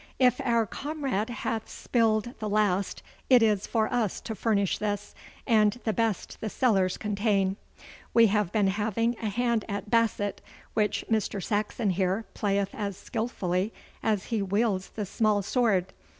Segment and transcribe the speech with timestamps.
[0.17, 5.13] If our comrade hath spilled the last it is for us to furnish this,
[5.45, 7.55] and the best the cellars contain.
[8.11, 10.41] We have been having a hand at basset,
[10.73, 11.39] which Mr.
[11.43, 15.93] Saxon here playeth as skilfully as he wields the small sword.